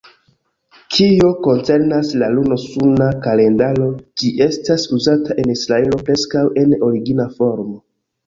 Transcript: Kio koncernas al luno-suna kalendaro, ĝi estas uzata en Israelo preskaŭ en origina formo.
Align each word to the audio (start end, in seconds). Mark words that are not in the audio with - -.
Kio 0.93 1.27
koncernas 1.47 2.13
al 2.27 2.33
luno-suna 2.37 3.09
kalendaro, 3.27 3.89
ĝi 4.21 4.33
estas 4.47 4.87
uzata 4.99 5.39
en 5.43 5.53
Israelo 5.57 6.01
preskaŭ 6.09 6.45
en 6.63 6.73
origina 6.91 7.29
formo. 7.37 7.79